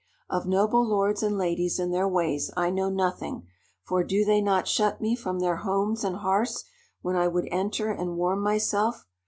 [0.31, 3.45] Of noble lords and ladies and their ways I know nothing,
[3.83, 6.63] for do they not shut me from their homes and hearths
[7.03, 9.05] when I would enter and warm myself?